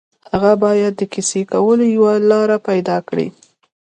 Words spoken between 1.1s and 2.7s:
کیسې کولو یوه لاره